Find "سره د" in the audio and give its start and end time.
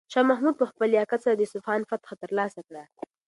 1.23-1.41